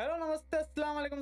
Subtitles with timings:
[0.00, 1.20] Hello, नमस्ते, अस्सलाम वालेकुम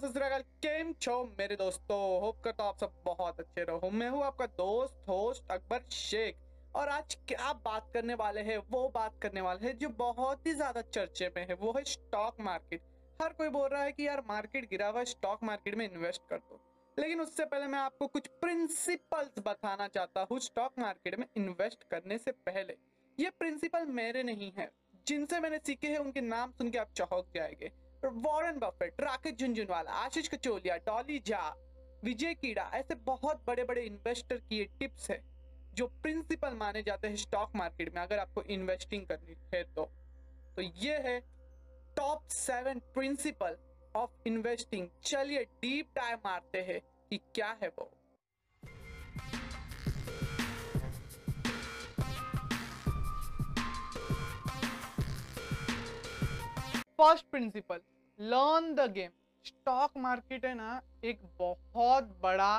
[0.62, 1.98] केम छो मेरे दोस्तों?
[2.20, 6.38] होप करता हूँ आप सब बहुत अच्छे रहो। मैं हूँ आपका दोस्त, होस्ट अकबर शेख।
[6.76, 8.56] और आज क्या बात करने वाले हैं?
[8.70, 12.40] वो बात करने वाले हैं जो बहुत ही ज़्यादा चर्चे में है। वो है स्टॉक
[12.40, 12.82] मार्केट
[13.22, 16.38] हर कोई बोल रहा है कि यार मार्केट गिरा हुआ स्टॉक मार्केट में इन्वेस्ट कर
[16.38, 16.60] दो।
[16.98, 22.18] लेकिन उससे पहले मैं आपको कुछ प्रिंसिपल्स बताना चाहता हूँ स्टॉक मार्केट में इन्वेस्ट करने
[22.18, 22.76] से पहले।
[23.18, 24.70] ये प्रिंसिपल मेरे नहीं है।
[25.06, 27.72] जिनसे मैंने सीखे हैं, उनके नाम सुन के आप चौंक जाएँगे।
[28.06, 31.54] वॉरेन बफेट, राकेश झुंझुनवाला, आशीष कचोलिया, डॉली झा,
[32.04, 35.20] विजय कीड़ा, ऐसे बहुत बड़े बड़े इन्वेस्टर की ये टिप्स है,
[35.74, 39.84] जो प्रिंसिपल माने जाते हैं स्टॉक मार्केट में, अगर आपको इन्वेस्टिंग करनी है तो।
[40.56, 41.20] तो ये है
[41.96, 43.56] top seven principle
[43.96, 47.90] of investing चलिए डीप टाइम मारते हैं कि क्या है वो।
[56.98, 57.80] First principle
[58.20, 59.10] learn the game
[59.44, 62.56] stock market है ना, एक बहुत बड़ा,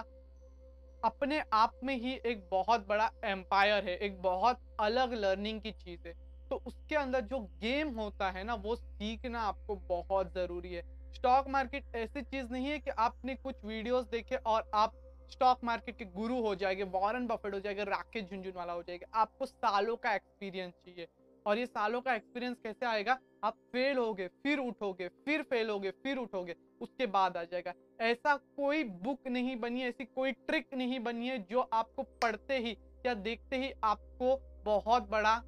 [1.04, 6.08] अपने आप में ही एक बहुत बड़ा एम्पायर है, एक बहुत अलग लर्निंग की चीज़
[6.08, 6.14] है।
[6.50, 11.48] तो उसके अंदर जो गेम होता है ना, वो सीखना आपको बहुत ज़रूरी है। स्टॉक
[11.48, 14.94] मार्केट ऐसी चीज़ नहीं है कि आपने कुछ वीडियोस देखे और आप
[15.32, 19.46] स्टॉक मार्केट के गुरु हो जाएँगे वॉरेन बफेट हो जाएगा राकेश झुंझुनवाला हो जाएगा। आपको
[19.46, 21.08] सालों का एक्सपीरियंस चाहिए।
[21.46, 23.18] और ये सालों का एक्सपीरियंस कैसे आएगा?
[23.44, 28.36] आप फेल होगे, फिर उठोगे, फिर फेल होगे, फिर उठोगे, उसके बाद आ जाएगा। ऐसा
[28.36, 32.78] कोई बुक नहीं बनी है ऐसी कोई ट्रिक नहीं बनी है जो आपको पढ़ते ही
[33.06, 34.36] या देखते ही आपको
[34.66, 35.42] बहुत बड़ा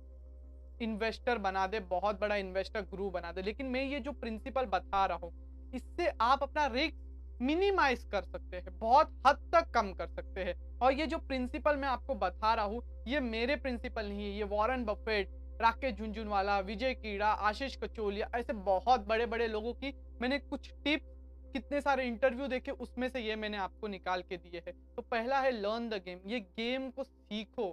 [0.82, 5.06] इन्वेस्टर बना दे, बहुत बड़ा इन्वेस्टर ग्रू बना दे। लेकिन मैं ये जो प्रिंसिपल बता
[5.06, 5.32] रहा हूँ,
[5.74, 10.56] इससे आप अपना रिस्क मिनिमाइज कर सकते हैं, बहुत हद तक कम कर सकते हैं।
[10.80, 14.44] और ये जो प्रिंसिपल मैं आपको बता रहा हूँ, ये मेरे प्रिंसिपल नहीं है, ये
[14.46, 15.30] वॉरेन बफेट
[15.62, 21.16] राकेश झुंझुनवाला, विजय कीड़ा, आशीष कचोलिया, ऐसे बहुत बड़े बड़े लोगों की मैंने कुछ टिप्स
[21.54, 25.40] कितने सारे इंटरव्यू देखे, उसमें से ये मैंने आपको निकाल के दिए हैं। तो पहला
[25.40, 27.70] है लर्न द गेम ये गेम को सीखो।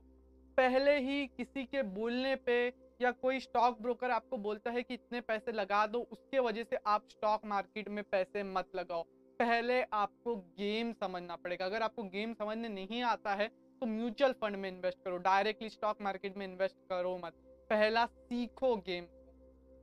[0.59, 2.57] पहले ही किसी के बोलने पे
[3.01, 6.77] या कोई स्टॉक ब्रोकर आपको बोलता है कि इतने पैसे लगा दो, उसके वजह से
[6.87, 9.03] आप स्टॉक मार्केट में पैसे मत लगाओ।
[9.41, 13.49] पहले आपको गेम समझना पड़ेगा। अगर आपको गेम समझने नहीं आता है
[13.83, 17.33] तो म्यूचुअल फंड में इन्वेस्ट करो। डायरेक्टली स्टॉक मार्केट में इन्वेस्ट करो मत।
[17.71, 19.07] पहला सीखो गेम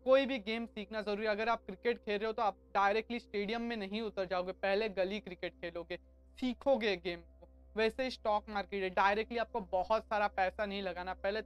[0.05, 3.61] कोई भी गेम सीखना ज़रूरी अगर आप क्रिकेट खेल रहे हो तो आप डायरेक्टली स्टेडियम
[3.61, 5.97] में नहीं उतर जाओगे। पहले गली क्रिकेट खेलोगे।
[6.37, 11.13] सीखोगे गेम को। वैसे ही स्टॉक मार्केट है। डायरेक्टली आपको बहुत सारा पैसा नहीं लगाना।
[11.15, 11.41] पहले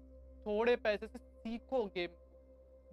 [0.46, 2.24] थोड़े पैसे से सीखो गेम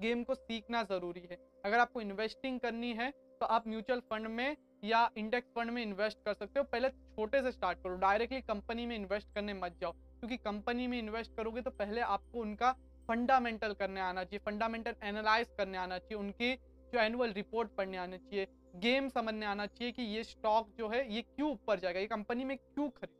[0.01, 4.57] गेम को सीखना ज़रूरी है। अगर आपको इन्वेस्टिंग करनी है तो आप म्यूचुअल फंड में
[4.85, 8.87] या इंडेक्स फंड में इन्वेस्ट कर सकते हो। पहले छोटे से स्टार्ट करो। डायरेक्टली कंपनी
[8.87, 12.75] में इन्वेस्ट करने मत जाओ। क्योंकि कंपनी में इन्वेस्ट करोगे तो पहले आपको उनका
[13.09, 16.55] फंडामेंटल करने आना चाहिए फंडामेंटल एनालाइज करने आना चाहिए, उनकी
[16.93, 18.47] जो एनुअल रिपोर्ट पढ़ने आना चाहिए
[18.77, 22.45] गेम समझने आना चाहिए कि ये स्टॉक जो है, ये क्यों ऊपर जाएगा, ये कंपनी
[22.45, 23.17] में क्यों खरीद?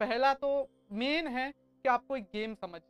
[0.00, 2.80] पहला तो मेन है कि आपको एक गेम समझ,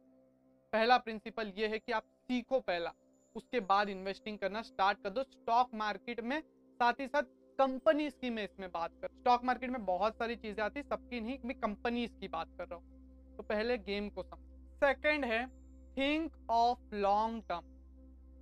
[0.73, 2.93] पहला प्रिंसिपल ये है कि आप सीखो पहला,
[3.37, 7.23] उसके बाद इन्वेस्टिंग करना स्टार्ट कर दो स्टॉक मार्केट में साथ ही साथ
[7.59, 11.39] कंपनीज़ की मैं इसमें बात कर स्टॉक मार्केट में बहुत सारी चीज़ें आती सबकी नहीं,
[11.45, 15.45] मैं कंपनीज़ की बात कर रहा हूँ तो पहले गेम को समझ। सेकेंड है
[15.97, 17.73] थिंक ऑफ़ लॉन्ग टर्म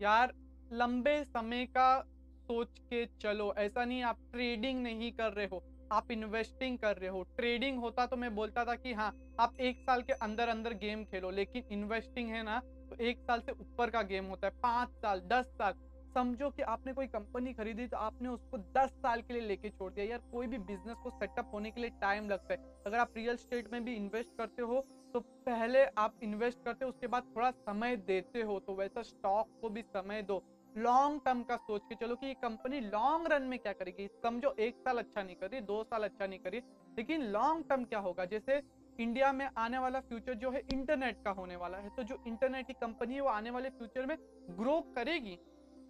[0.01, 0.33] यार,
[0.73, 2.01] लंबे समय का
[2.49, 7.09] सोच के चलो, ऐसा नहीं आप ट्रेडिंग नहीं कर रहे हो, आप इन्वेस्टिंग कर रहे
[7.09, 10.75] हो। ट्रेडिंग होता तो मैं बोलता था कि हाँ आप एक साल के अंदर अंदर
[10.77, 12.59] गेम खेलो, लेकिन इन्वेस्टिंग है ना
[12.91, 15.75] तो एक साल से ऊपर का गेम होता है। पाँच साल, दस साल,
[16.15, 19.93] समझो कि आपने कोई कंपनी खरीदी तो आपने उसको दस साल के लिए लेके छोड़
[19.93, 23.17] दिया। यार, कोई भी बिज़नेस को सेटअप होने के लिए टाइम लगता है। अगर आप
[23.17, 24.85] रियल स्टेट में भी इन्वेस्ट करते हो
[25.15, 29.49] तो पहले आप इन्वेस्ट करते हो, उसके बाद थोड़ा समय देते हो तो वैसा स्टॉक
[29.63, 30.43] को भी समय दो।
[30.75, 34.07] लॉन्ग टर्म का सोच के चलो कि ये कंपनी लॉन्ग रन में क्या करेगी?
[34.23, 36.59] समझो एक साल अच्छा नहीं करी दो साल अच्छा नहीं करी
[36.97, 38.25] लेकिन लॉन्ग टर्म क्या होगा?
[38.25, 38.61] जैसे
[38.99, 42.67] इंडिया में आने वाला फ्यूचर जो है इंटरनेट का होने वाला है तो जो इंटरनेट
[42.67, 44.17] की कंपनी है, वो आने वाले फ्यूचर में
[44.51, 45.39] ग्रो करेगी।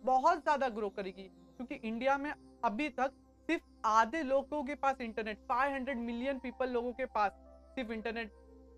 [0.02, 2.32] बहुत ज़्यादा ग्रो करेगी, क्योंकि इंडिया में
[2.64, 3.12] अभी तक
[3.48, 7.32] सिर्फ़ आधे लोगों के पास इंटरनेट 500 मिलियन पीपल लोगों के पास
[7.76, 8.30] सिर्फ़ इंटरनेट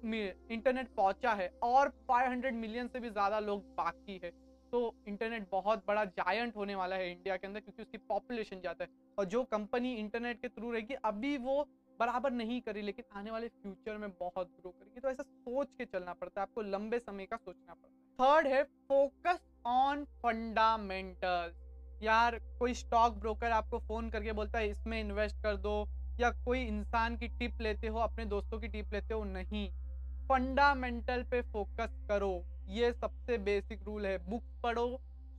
[0.04, 4.30] इंटरनेट पहुँचा है और 500 मिलियन से भी ज़्यादा लोग बाकी है।
[4.72, 8.84] तो इंटरनेट बहुत बड़ा जायंट होने वाला है इंडिया के अंदर क्योंकि उसकी पॉपुलेशन ज़्यादा
[8.84, 11.66] है। और जो कंपनी इंटरनेट के थ्रू रहेगी, अभी वो
[12.00, 15.84] बराबर नहीं करी, लेकिन आने वाले फ्यूचर में बहुत ग्रो करेगी। तो ऐसा सोच के
[15.84, 21.52] चलना पड़ता है, आपको लंबे समय का सोचना पड़ता है। थर्ड है फोकस ऑन फंडामेंटल
[22.02, 25.86] यार, कोई स्टॉक ब्रोकर आपको फ़ोन करके बोलता है, इसमें इन्वेस्ट कर दो,
[26.20, 29.68] या कोई इंसान की टिप लेते हो, अपने दोस्तों की टिप लेते हो, नहीं।
[30.28, 34.86] फंडामेंटल पे फोकस करो। ये सबसे बेसिक रूल है। बुक पढ़ो,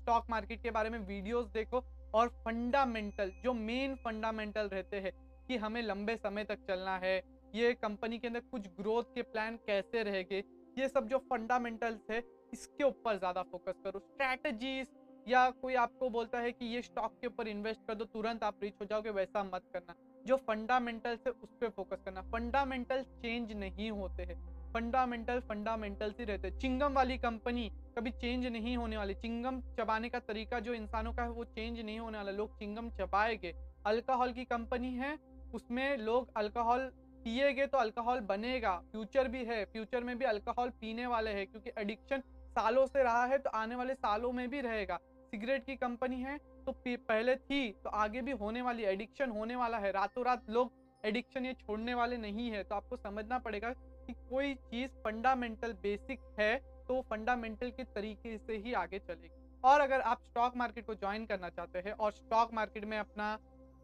[0.01, 1.83] स्टॉक मार्केट के बारे में वीडियोस देखो
[2.13, 5.11] और फंडामेंटल, जो मेन फंडामेंटल रहते हैं,
[5.47, 7.17] कि हमें लंबे समय तक चलना है,
[7.55, 10.43] ये कंपनी के अंदर कुछ ग्रोथ के प्लान कैसे रहेंगे,
[10.77, 12.23] ये सब जो फंडामेंटल्स है,
[12.53, 14.87] इसके ऊपर ज़्यादा फोकस करो। स्ट्रैटेजीज,
[15.27, 18.63] या कोई आपको बोलता है कि ये स्टॉक के ऊपर इन्वेस्ट कर दो, तुरंत आप
[18.63, 19.95] रीच हो जाओगे, वैसा मत करना।
[20.25, 26.25] जो फंडामेंटल्स है, उस पर फोकस करना। फंडामेंटल चेंज नहीं होते हैं। फंडामेंटल फंडामेंटल ही
[26.25, 30.73] रहते हैं। चिंगम वाली कंपनी कभी चेंज नहीं होने वाली। चिंगम चबाने का तरीका जो
[30.73, 33.53] इंसानों का है, वो चेंज नहीं होने वाला। लोग चिंगम चबाएँगे।
[33.85, 35.17] अल्कोहल की कंपनी है,
[35.53, 36.89] उसमें लोग अल्कोहल
[37.25, 41.71] पिएगे तो अल्कोहल बनेगा। फ्यूचर भी है। फ्यूचर में भी अल्कोहल पीने वाले हैं, क्योंकि
[41.77, 44.99] एडिक्शन सालों से रहा है तो आने वाले सालों में भी रहेगा।
[45.33, 49.77] सिगरेट की कंपनी है तो पहले थी तो आगे भी होने वाली एडिक्शन होने वाला
[49.77, 50.71] है। रातों रात लोग
[51.03, 53.73] एडिक्शन ये छोड़ने वाले नहीं है तो आपको समझना पड़ेगा
[54.07, 56.55] कि कोई चीज़ फंडामेंटल बेसिक है
[56.87, 59.29] तो फंडामेंटल के तरीके से ही आगे चलेगी।
[59.63, 63.37] और अगर आप स्टॉक मार्केट को ज्वाइन करना चाहते हैं और स्टॉक मार्केट में अपना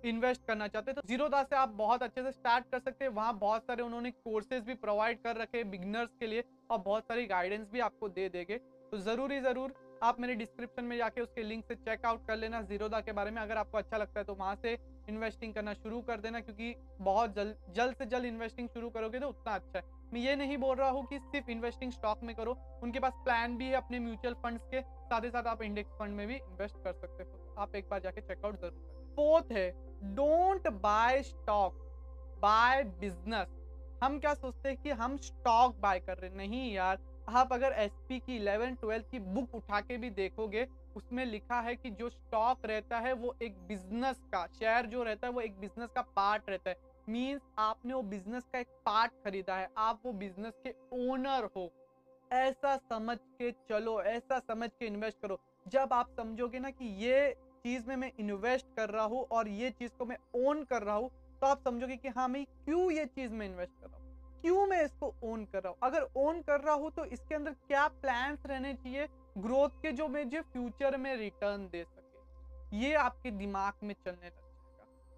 [0.03, 3.11] इन्वेस्ट करना चाहते हैं तो जीरोदा से आप बहुत अच्छे से स्टार्ट कर सकते हैं।
[3.11, 7.03] वहाँ बहुत सारे उन्होंने कोर्सेज भी प्रोवाइड कर रखे हैं बिगनर्स के लिए और बहुत
[7.03, 11.43] सारी गाइडेंस भी आपको दे देंगे। तो ज़रूरी, ज़रूर आप मेरे डिस्क्रिप्शन में जाके उसके
[11.43, 14.33] लिंक से चेकआउट कर लेना जीरोदा के बारे में। अगर आपको अच्छा लगता है तो
[14.35, 14.77] वहाँ से
[15.09, 19.29] इन्वेस्टिंग करना शुरू कर देना, क्योंकि बहुत जल्द जल्द से जल्द इन्वेस्टिंग शुरू करोगे तो
[19.29, 22.57] उतना अच्छा है। मैं ये नहीं बोल रहा हूँ कि सिर्फ़ इन्वेस्टिंग स्टॉक में करो।
[22.83, 26.15] उनके पास प्लान भी है अपने म्यूचुअल फंड्स के। साथ ही साथ आप इंडेक्स फंड
[26.15, 29.69] में भी इन्वेस्ट कर सकते हो। आप एक बार जाके चेकआउट ज़रूर करें। फोर्थ है
[30.15, 31.73] don't buy stock
[32.41, 33.47] buy business
[34.03, 36.97] हम क्या सोचते हैं कि हम स्टॉक बाय कर रहे नहीं यार,
[37.29, 41.75] आप अगर एसपी की इलेवन ट्वेल्थ की बुक उठा के भी देखोगे, उसमें लिखा है
[41.75, 45.59] कि जो स्टॉक रहता है वो एक बिज़नेस का शेयर जो रहता है वो एक
[45.59, 46.75] बिज़नेस का पार्ट रहता है।
[47.11, 50.73] मीन्स आपने वो बिज़नेस का एक पार्ट खरीदा है। आप वो बिज़नेस के
[51.09, 51.69] ओनर हो।
[52.31, 57.31] ऐसा समझ के चलो, ऐसा समझ के इन्वेस्ट करो। जब आप समझोगे ना कि ये
[57.63, 60.95] चीज़ में मैं इन्वेस्ट कर रहा हूँ और ये चीज़ को मैं ओन कर रहा
[60.95, 61.09] हूँ
[61.41, 64.41] तो आप समझोगे कि हाँ मैं क्यों ये चीज़ में इन्वेस्ट कर रहा हूँ?
[64.41, 65.77] क्यों मैं इसको ओन कर रहा हूँ?
[65.83, 69.07] अगर ओन कर रहा हूँ तो इसके अंदर क्या प्लान्स रहने चाहिए?
[69.37, 74.50] ग्रोथ के जो मुझे फ्यूचर में रिटर्न दे सके। ये आपके दिमाग में चलने लग।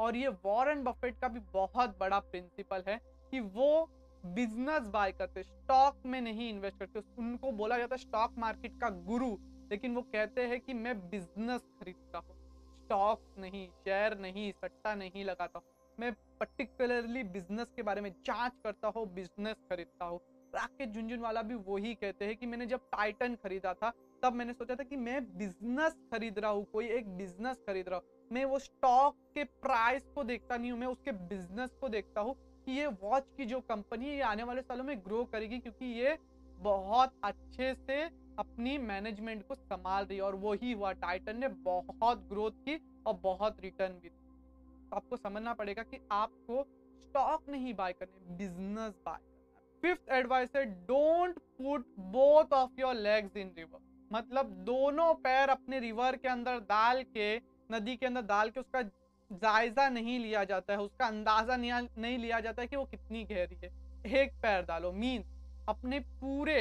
[0.03, 2.99] और ये वॉरेन बफेट का भी बहुत बड़ा प्रिंसिपल है
[3.31, 3.89] कि वो
[4.25, 8.89] बिज़नेस बाय करते स्टॉक में नहीं इन्वेस्ट करते। उनको बोला जाता है स्टॉक मार्केट का
[9.07, 9.29] गुरु,
[9.71, 12.35] लेकिन वो कहते हैं कि मैं बिज़नेस खरीदता हूँ।
[12.83, 18.53] स्टॉक नहीं शेयर नहीं, सट्टा नहीं लगाता हूँ। मैं पर्टिकुलरली बिज़नेस के बारे में जाँच
[18.63, 20.19] करता हूँ बिज़नेस खरीदता हूँ।
[20.53, 23.91] राकेश झुंझुनवाला भी वही कहते हैं कि मैंने जब टाइटन खरीदा था
[24.23, 27.97] तब मैंने सोचा था कि मैं बिज़नेस खरीद रहा हूँ, कोई एक बिज़नेस खरीद रहा
[27.97, 32.21] हूँ। मैं वो स्टॉक के प्राइस को देखता नहीं हूँ, मैं उसके बिज़नेस को देखता
[32.21, 32.35] हूँ
[32.65, 35.85] कि ये वॉच की जो कंपनी है, ये आने वाले सालों में ग्रो करेगी क्योंकि
[35.99, 36.17] ये
[36.59, 38.01] बहुत अच्छे से
[38.39, 43.19] अपनी मैनेजमेंट को संभाल रही है और वही हुआ टाइटन ने बहुत ग्रोथ की और
[43.23, 46.63] बहुत रिटर्न भी तो आपको समझना पड़ेगा कि आपको
[47.01, 52.95] स्टॉक नहीं बाय करने बिज़नेस बाय करना फिफ्थ एडवाइस है don't put both of your
[52.95, 57.35] legs in river मतलब दोनों पैर अपने रिवर के अंदर डाल के,
[57.69, 62.39] नदी के अंदर डाल के उसका जायजा नहीं लिया जाता है, उसका अंदाज़ा नहीं लिया
[62.39, 63.69] जाता है कि वो कितनी गहरी है।
[64.15, 65.23] एक पैर डालो, मीन
[65.69, 66.59] अपने पूरे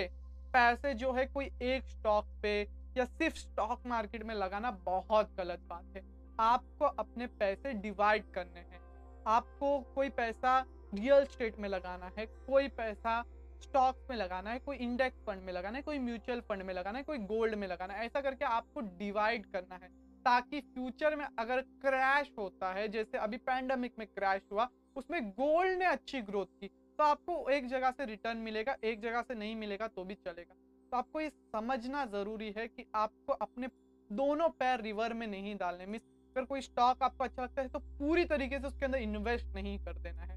[0.53, 2.61] पैसे जो है कोई एक स्टॉक पे
[2.97, 6.03] या सिर्फ़ स्टॉक मार्केट में लगाना बहुत गलत बात है।
[6.39, 8.81] आपको अपने पैसे डिवाइड करने हैं।
[9.27, 10.59] आपको कोई पैसा
[10.95, 13.21] रियल स्टेट में लगाना है, कोई पैसा
[13.63, 16.99] स्टॉक्स में लगाना है, कोई इंडेक्स फंड में लगाना है, कोई म्यूचुअल फंड में लगाना
[16.99, 19.89] है, कोई गोल्ड में लगाना है, ऐसा करके आपको डिवाइड करना है,
[20.25, 25.79] ताकि फ्यूचर में अगर क्रैश होता है, जैसे अभी पैंडमिक में क्रैश हुआ, उसमें गोल्ड
[25.79, 29.55] ने अच्छी ग्रोथ की तो आपको एक जगह से रिटर्न मिलेगा, एक जगह से नहीं
[29.57, 30.55] मिलेगा तो भी चलेगा।
[30.93, 33.69] तो आपको ये समझना ज़रूरी है कि आपको अपने
[34.11, 36.01] दोनों पैर रिवर में नहीं डालने मीन
[36.37, 39.79] अगर कोई स्टॉक आपको अच्छा लगता है तो पूरी तरीके से उसके अंदर इन्वेस्ट नहीं
[39.79, 40.37] कर देना है।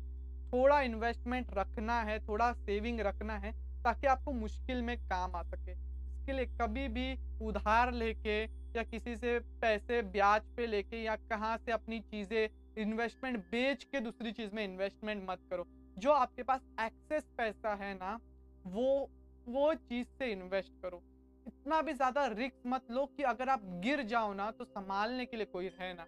[0.54, 3.52] थोड़ा इन्वेस्टमेंट रखना है, थोड़ा सेविंग रखना है,
[3.84, 8.44] ताकि आपको मुश्किल में काम आ सके। इसके लिए कभी भी उधार लेके
[8.76, 14.00] या किसी से पैसे ब्याज पे लेके या कहाँ से अपनी चीज़ें इन्वेस्टमेंट बेच के
[14.00, 15.66] दूसरी चीज़ में इन्वेस्टमेंट मत करो।
[15.98, 18.20] जो आपके पास एक्सेस पैसा है ना,
[18.66, 19.10] वो
[19.48, 21.02] वो चीज़ से इन्वेस्ट करो।
[21.48, 25.38] इतना भी ज़्यादा रिक्स मत लो कि अगर आप गिर जाओ ना तो संभालने के
[25.38, 26.06] लिए कोई है ना।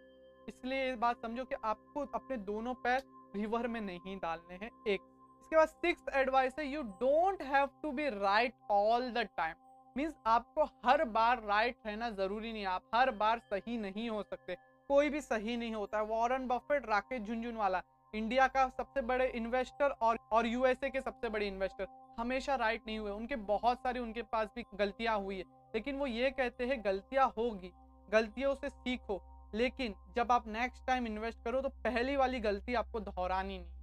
[0.49, 3.01] इसलिए ये बात समझो कि आपको अपने दोनों पैर
[3.35, 5.01] रिवर में नहीं डालने हैं, एक।
[5.41, 9.55] इसके बाद सिक्स एडवाइस है you don't have to be right all the time
[9.97, 14.23] means आपको हर बार राइट right रहना ज़रूरी नहीं आप हर बार सही नहीं हो
[14.23, 14.55] सकते।
[14.87, 17.81] कोई भी सही नहीं होता। है Warren Buffett Rakesh Jhunjhunwala,
[18.15, 21.87] India का सबसे बड़े इन्वेस्टर और और यूएसए के सबसे बड़े इन्वेस्टर
[22.19, 25.43] हमेशा राइट नहीं हुए। उनके बहुत सारी, उनके पास भी गलतियाँ हुई है।
[25.75, 27.71] लेकिन वो ये कहते हैं, गलतियाँ होगी।
[28.09, 32.99] गलतियों से सीखो। लेकिन जब आप नेक्स्ट टाइम इन्वेस्ट करो तो पहली वाली गलती आपको
[33.01, 33.75] दोहरानी नहीं।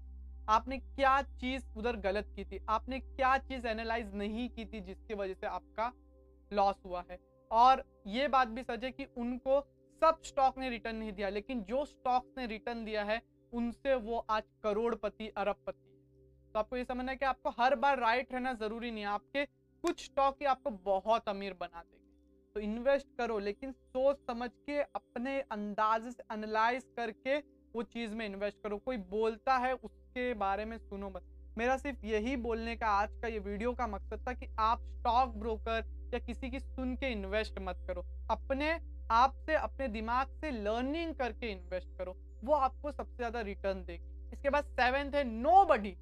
[0.49, 2.59] आपने क्या चीज़ उधर गलत की थी?
[2.69, 5.93] आपने क्या चीज़ एनालाइज नहीं की थी जिसकी वजह से आपका
[6.51, 7.19] लॉस हुआ है?
[7.51, 9.61] और ये बात भी सच है कि उनको
[10.03, 13.21] सब स्टॉक ने रिटर्न नहीं दिया, लेकिन जो स्टॉक्स ने रिटर्न दिया है,
[13.53, 15.91] उनसे वो आज करोड़पति, अरबपति
[16.55, 19.45] तो आपको ये समझना है कि आपको हर बार राइट रहना ज़रूरी नहीं है। आपके
[19.85, 22.04] कुछ स्टॉक ही आपको बहुत अमीर बना देंगे।
[22.55, 27.37] तो इन्वेस्ट करो, लेकिन सोच समझ के, अपने अंदाज से एनालाइज करके
[27.75, 31.23] वो चीज़ में इन्वेस्ट करो। कोई बोलता है, उसके बारे में सुनो मत।
[31.59, 35.35] मेरा सिर्फ़ यही बोलने का, आज का ये वीडियो का मकसद था कि आप स्टॉक
[35.37, 35.85] ब्रोकर
[36.15, 38.71] या किसी की सुन के इन्वेस्ट मत करो। अपने
[39.11, 44.33] आप से, अपने दिमाग से लर्निंग करके इन्वेस्ट करो। वो आपको सबसे ज़्यादा रिटर्न देगी।
[44.33, 45.25] इसके बाद सेवेंथ है
[45.65, 45.97] nobody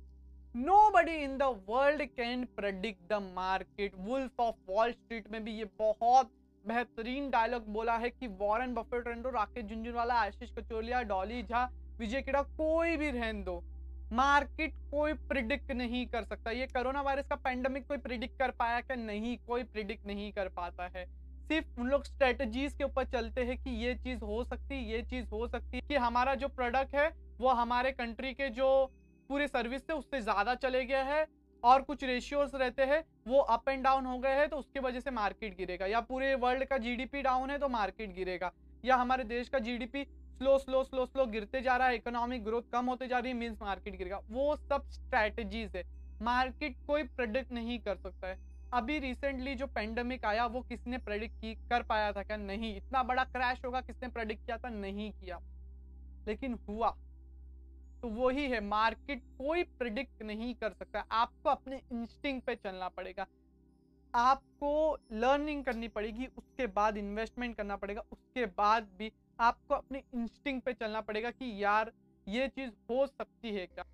[0.90, 5.64] nobody in the world can predict the market wolf of wall street में भी ये
[5.78, 6.30] बहुत
[6.64, 11.64] बेहतरीन डायलॉग बोला है कि वॉरेन बफेट रेंडो राकेश झुंझुनवाला आशीष कचोलिया, डॉली झा,
[11.98, 13.62] विजय किड़ा कोई भी रहन दो।
[14.12, 18.80] मार्केट कोई प्रिडिक्ट नहीं कर सकता। ये कोरोना वायरस का पेंडेमिक कोई प्रिडिक्ट कर पाया
[18.80, 18.96] क्या?
[18.96, 21.04] नहीं, कोई प्रिडिक्ट नहीं कर पाता है।
[21.48, 25.26] सिर्फ़ उन लोग स्ट्रेटजीज के ऊपर चलते हैं कि ये चीज़ हो सकती, ये चीज़
[25.26, 27.08] हो सकती कि हमारा जो प्रोडक्ट है,
[27.40, 28.68] वो हमारे कंट्री के जो
[29.28, 31.24] पूरे सर्विस से उससे ज़्यादा चले गया है।
[31.64, 35.00] और कुछ रेशियोज रहते हैं, वो अप एंड डाउन हो गए हैं तो उसकी वजह
[35.00, 38.52] से मार्केट गिरेगा। या पूरे वर्ल्ड का जीडीपी डाउन है तो मार्केट गिरेगा।
[38.84, 42.62] या हमारे देश का GDP slow slow slow slow गिरते जा रहा है इकोनॉमिक ग्रोथ
[42.72, 45.84] कम होते जा रही है मीन्स मार्केट गिरेगा। वो सब स्ट्रैटेजीज है।
[46.22, 48.38] मार्केट कोई प्रोडिक्ट नहीं कर सकता है।
[48.72, 52.36] अभी रिसेंटली जो पेंडेमिक आया, वो किसने प्रेडिक्ट की, कर पाया था क्या?
[52.36, 54.68] नहीं। इतना बड़ा क्रैश होगा, किसने प्रेडिक्ट किया था?
[54.68, 55.40] नहीं किया।
[56.28, 56.96] लेकिन हुआ।
[58.02, 63.26] तो वही है, मार्केट कोई प्रिडिक्ट नहीं कर सकता। आपको अपने इंस्टिंग पे चलना पड़ेगा।
[64.14, 70.60] आपको लर्निंग करनी पड़ेगी, उसके बाद इन्वेस्टमेंट करना पड़ेगा, उसके बाद भी आपको अपने इंस्टिंग
[70.60, 71.92] पे चलना पड़ेगा कि यार,
[72.26, 73.84] ये चीज़ हो सकती है क्या?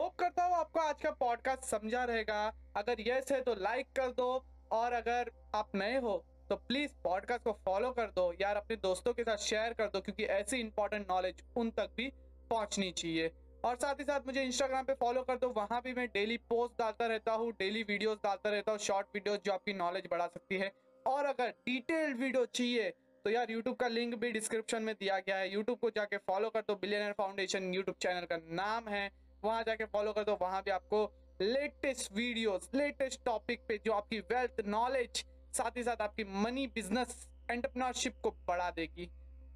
[0.00, 2.42] होप करता हूँ आपको आज का पॉडकास्ट समझा रहेगा।
[2.76, 6.16] अगर यस है तो लाइक कर दो और अगर आप नए हो
[6.50, 10.00] तो प्लीज़ पॉडकास्ट को फॉलो कर दो। यार, अपने दोस्तों के साथ शेयर कर दो,
[10.00, 12.12] क्योंकि ऐसी इंपॉर्टेंट नॉलेज उन तक भी
[12.50, 13.32] पहुंचनी चाहिए।
[13.64, 16.78] और साथ ही साथ मुझे इंस्टाग्राम पे फॉलो कर दो। वहाँ भी मैं डेली पोस्ट
[16.78, 20.58] डालता रहता हूँ डेली वीडियोस डालता रहता हूँ शॉर्ट वीडियोस जो आपकी नॉलेज बढ़ा सकती
[20.58, 20.72] है।
[21.06, 22.90] और अगर डिटेल्ड वीडियो चाहिए
[23.24, 26.50] तो यार यूट्यूब का लिंक भी डिस्क्रिप्शन में दिया गया है। यूट्यूब को जाके फॉलो
[26.50, 29.10] कर दो बिलियनर फाउंडेशन यूट्यूब चैनल का नाम है।
[29.44, 31.04] वहाँ जाके फॉलो कर दो, वहाँ भी आपको
[31.40, 37.28] लेटेस्ट वीडियोस लेटेस्ट टॉपिक पे जो आपकी वेल्थ नॉलेज साथ ही साथ आपकी मनी बिज़नेस
[37.50, 39.10] एंटरप्रेन्योरशिप को बढ़ा देगी।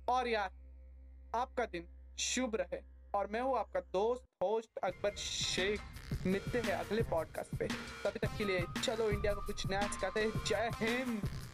[0.09, 0.51] और यार,
[1.35, 1.87] आपका दिन
[2.19, 2.81] शुभ रहे।
[3.15, 5.81] और मैं हूँ आपका दोस्त होस्ट अकबर शेख।
[6.27, 7.67] मिलते हैं अगले पॉडकास्ट पे।
[8.05, 11.48] तभी तक के लिए चलो इंडिया को कुछ नया सिखाते हैं। जय हिंद!